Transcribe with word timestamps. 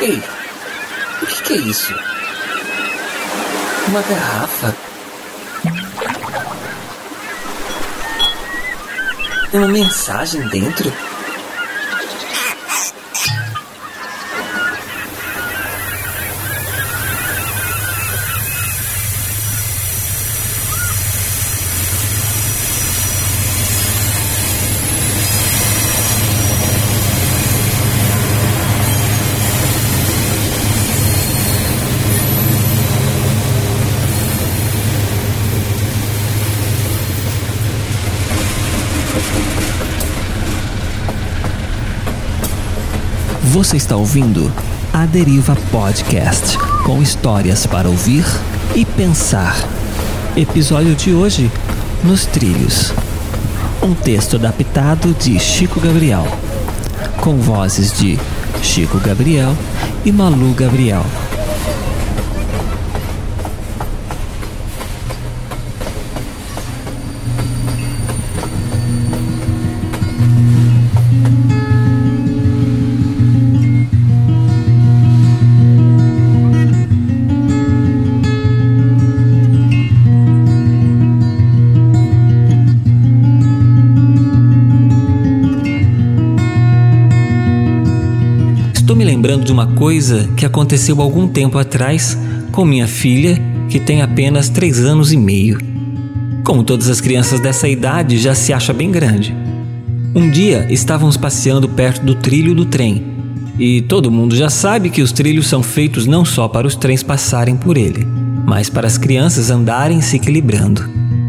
Ei, 0.00 0.16
é 0.16 1.24
o 1.24 1.26
que, 1.26 1.42
que 1.42 1.52
é 1.52 1.56
isso? 1.58 1.94
Uma 3.88 4.00
garrafa? 4.00 4.74
Tem 9.50 9.60
uma 9.60 9.68
mensagem 9.68 10.40
dentro? 10.48 10.90
Você 43.50 43.76
está 43.76 43.96
ouvindo 43.96 44.48
A 44.92 45.06
Deriva 45.06 45.56
Podcast 45.72 46.56
com 46.84 47.02
histórias 47.02 47.66
para 47.66 47.88
ouvir 47.88 48.24
e 48.76 48.84
pensar. 48.84 49.56
Episódio 50.36 50.94
de 50.94 51.12
hoje: 51.12 51.50
Nos 52.04 52.26
Trilhos. 52.26 52.92
Um 53.82 53.92
texto 53.92 54.36
adaptado 54.36 55.12
de 55.14 55.36
Chico 55.40 55.80
Gabriel, 55.80 56.28
com 57.20 57.38
vozes 57.38 57.98
de 57.98 58.16
Chico 58.62 59.00
Gabriel 59.00 59.56
e 60.04 60.12
Malu 60.12 60.54
Gabriel. 60.54 61.04
Me 89.00 89.06
lembrando 89.06 89.46
de 89.46 89.50
uma 89.50 89.66
coisa 89.66 90.28
que 90.36 90.44
aconteceu 90.44 91.00
algum 91.00 91.26
tempo 91.26 91.56
atrás 91.56 92.18
com 92.52 92.66
minha 92.66 92.86
filha, 92.86 93.40
que 93.70 93.80
tem 93.80 94.02
apenas 94.02 94.50
três 94.50 94.78
anos 94.78 95.10
e 95.10 95.16
meio. 95.16 95.58
Como 96.44 96.62
todas 96.62 96.90
as 96.90 97.00
crianças 97.00 97.40
dessa 97.40 97.66
idade, 97.66 98.18
já 98.18 98.34
se 98.34 98.52
acha 98.52 98.74
bem 98.74 98.90
grande. 98.90 99.34
Um 100.14 100.28
dia 100.28 100.66
estávamos 100.68 101.16
passeando 101.16 101.66
perto 101.66 102.04
do 102.04 102.14
trilho 102.14 102.54
do 102.54 102.66
trem. 102.66 103.02
E 103.58 103.80
todo 103.80 104.10
mundo 104.10 104.36
já 104.36 104.50
sabe 104.50 104.90
que 104.90 105.00
os 105.00 105.12
trilhos 105.12 105.46
são 105.46 105.62
feitos 105.62 106.06
não 106.06 106.22
só 106.22 106.46
para 106.46 106.66
os 106.66 106.76
trens 106.76 107.02
passarem 107.02 107.56
por 107.56 107.78
ele, 107.78 108.06
mas 108.44 108.68
para 108.68 108.86
as 108.86 108.98
crianças 108.98 109.50
andarem 109.50 110.02
se 110.02 110.16
equilibrando. 110.16 110.86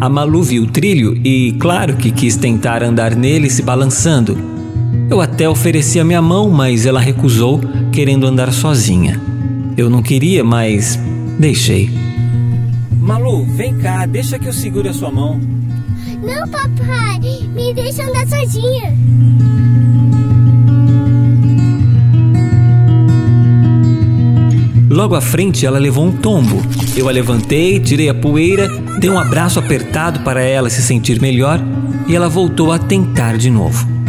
A 0.00 0.08
Malu 0.08 0.42
viu 0.42 0.64
o 0.64 0.66
trilho 0.66 1.16
e, 1.24 1.52
claro 1.60 1.96
que 1.96 2.10
quis 2.10 2.34
tentar 2.34 2.82
andar 2.82 3.14
nele 3.14 3.48
se 3.48 3.62
balançando, 3.62 4.36
eu 5.12 5.20
até 5.20 5.46
ofereci 5.46 6.00
a 6.00 6.04
minha 6.04 6.22
mão, 6.22 6.48
mas 6.48 6.86
ela 6.86 6.98
recusou, 6.98 7.60
querendo 7.92 8.26
andar 8.26 8.50
sozinha. 8.50 9.20
Eu 9.76 9.90
não 9.90 10.02
queria, 10.02 10.42
mas 10.42 10.98
deixei. 11.38 11.90
Malu, 12.98 13.44
vem 13.44 13.76
cá, 13.76 14.06
deixa 14.06 14.38
que 14.38 14.48
eu 14.48 14.54
segure 14.54 14.88
a 14.88 14.92
sua 14.94 15.10
mão. 15.10 15.38
Não, 16.22 16.48
papai, 16.48 17.20
me 17.54 17.74
deixa 17.74 18.04
andar 18.04 18.26
sozinha. 18.26 18.96
Logo 24.88 25.14
à 25.14 25.20
frente, 25.20 25.66
ela 25.66 25.78
levou 25.78 26.06
um 26.06 26.12
tombo. 26.12 26.62
Eu 26.96 27.06
a 27.06 27.12
levantei, 27.12 27.78
tirei 27.80 28.08
a 28.08 28.14
poeira, 28.14 28.66
dei 28.98 29.10
um 29.10 29.18
abraço 29.18 29.58
apertado 29.58 30.20
para 30.20 30.42
ela 30.42 30.70
se 30.70 30.80
sentir 30.80 31.20
melhor 31.20 31.60
e 32.08 32.16
ela 32.16 32.30
voltou 32.30 32.72
a 32.72 32.78
tentar 32.78 33.36
de 33.36 33.50
novo. 33.50 34.01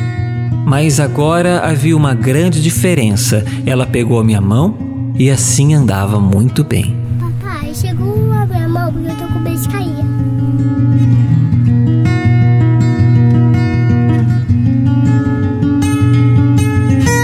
Mas 0.66 1.00
agora 1.00 1.60
havia 1.60 1.96
uma 1.96 2.14
grande 2.14 2.62
diferença. 2.62 3.46
Ela 3.66 3.86
pegou 3.86 4.20
a 4.20 4.24
minha 4.24 4.42
mão 4.42 4.78
e 5.16 5.30
assim 5.30 5.74
andava 5.74 6.20
muito 6.20 6.64
bem. 6.64 6.96
Papai, 7.20 7.74
chegou 7.76 8.32
a 8.32 8.46
minha 8.46 8.68
mão 8.68 8.92
porque 8.92 9.10
eu 9.10 9.16
tô 9.16 9.34
com 9.34 9.40
medo 9.40 9.62
de 9.62 9.70
cair. 9.70 10.06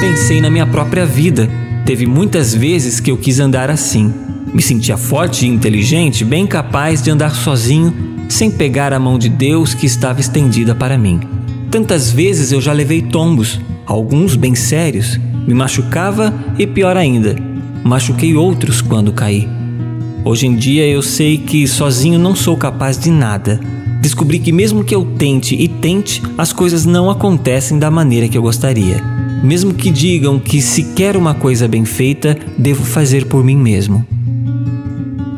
Pensei 0.02 0.42
na 0.42 0.50
minha 0.50 0.68
própria 0.68 1.06
vida. 1.06 1.50
Teve 1.86 2.06
muitas 2.06 2.54
vezes 2.54 3.00
que 3.00 3.10
eu 3.10 3.18
quis 3.18 3.40
andar 3.40 3.70
assim. 3.70 4.14
Me 4.54 4.62
sentia 4.62 4.98
forte 4.98 5.46
e 5.46 5.50
inteligente, 5.50 6.26
bem 6.26 6.46
capaz 6.46 7.02
de 7.02 7.10
andar 7.10 7.34
sozinho, 7.36 7.94
sem 8.28 8.52
pegar 8.52 8.94
a 8.94 9.00
mão 9.00 9.18
de 9.18 9.30
Deus 9.30 9.74
que 9.74 9.86
estava 9.86 10.20
estendida 10.20 10.76
para 10.76 10.98
mim. 10.98 11.39
Tantas 11.72 12.10
vezes 12.12 12.52
eu 12.52 12.60
já 12.60 12.74
levei 12.74 13.00
tombos, 13.00 13.60
alguns 13.86 14.36
bem 14.36 14.56
sérios, 14.56 15.20
me 15.48 15.54
machucava 15.54 16.34
e 16.58 16.66
pior 16.66 16.98
ainda, 16.98 17.36
machuquei 17.84 18.36
outros 18.36 18.82
quando 18.82 19.14
caí. 19.14 19.48
Hoje 20.26 20.48
em 20.48 20.56
dia 20.56 20.88
eu 20.88 21.04
sei 21.04 21.38
que 21.38 21.68
sozinho 21.68 22.18
não 22.18 22.36
sou 22.36 22.58
capaz 22.58 22.98
de 22.98 23.12
nada. 23.12 23.60
Descobri 24.02 24.40
que 24.40 24.52
mesmo 24.52 24.84
que 24.84 24.96
eu 24.96 25.06
tente 25.18 25.56
e 25.56 25.68
tente, 25.68 26.24
as 26.38 26.52
coisas 26.52 26.86
não 26.86 27.10
acontecem 27.10 27.78
da 27.78 27.92
maneira 27.92 28.28
que 28.28 28.38
eu 28.38 28.42
gostaria. 28.42 29.04
Mesmo 29.44 29.74
que 29.74 29.92
digam 29.92 30.40
que 30.40 30.62
se 30.62 30.84
quer 30.96 31.16
uma 31.16 31.36
coisa 31.36 31.68
bem 31.68 31.86
feita, 31.86 32.36
devo 32.58 32.84
fazer 32.84 33.26
por 33.26 33.44
mim 33.44 33.56
mesmo. 33.56 34.06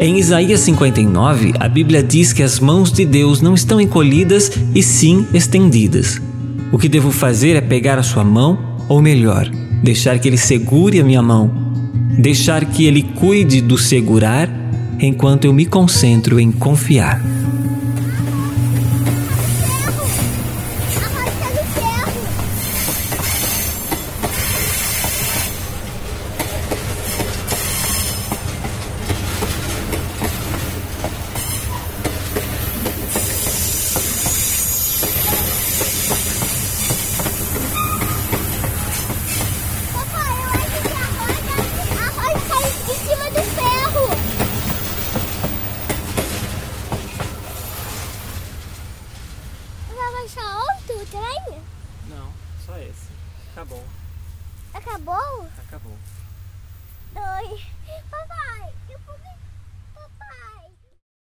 Em 0.03 0.17
Isaías 0.17 0.61
59, 0.61 1.53
a 1.59 1.69
Bíblia 1.69 2.01
diz 2.01 2.33
que 2.33 2.41
as 2.41 2.59
mãos 2.59 2.91
de 2.91 3.05
Deus 3.05 3.39
não 3.39 3.53
estão 3.53 3.79
encolhidas 3.79 4.51
e 4.73 4.81
sim 4.81 5.27
estendidas. 5.31 6.19
O 6.71 6.79
que 6.79 6.89
devo 6.89 7.11
fazer 7.11 7.55
é 7.55 7.61
pegar 7.61 7.99
a 7.99 8.03
sua 8.03 8.23
mão, 8.23 8.57
ou 8.89 8.99
melhor, 8.99 9.47
deixar 9.83 10.17
que 10.17 10.27
ele 10.27 10.39
segure 10.39 10.99
a 10.99 11.03
minha 11.03 11.21
mão, 11.21 11.51
deixar 12.17 12.65
que 12.65 12.83
ele 12.83 13.03
cuide 13.03 13.61
do 13.61 13.77
segurar, 13.77 14.49
enquanto 14.99 15.45
eu 15.45 15.53
me 15.53 15.67
concentro 15.67 16.39
em 16.39 16.51
confiar. 16.51 17.21
Acabou. 53.61 53.83
Acabou? 54.73 55.47
Acabou. 55.67 55.97
Dois. 57.13 57.61
Papai, 58.09 58.73
eu. 58.89 58.99
Papai. 59.05 59.37